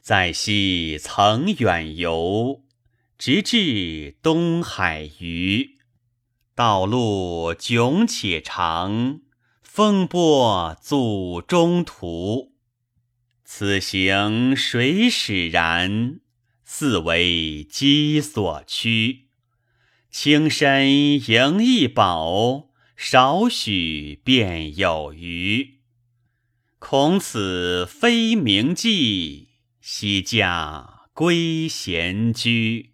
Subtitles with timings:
[0.00, 2.62] 在昔曾远游，
[3.18, 5.78] 直至东海隅。
[6.54, 9.20] 道路迥且长，
[9.62, 12.54] 风波阻中途。
[13.44, 16.20] 此行谁使然？
[16.64, 19.26] 似为鸡所驱。
[20.10, 20.88] 轻身
[21.30, 25.80] 迎一宝，少许便有余。
[26.78, 29.49] 恐此非名迹，
[29.80, 32.89] 西驾归闲居。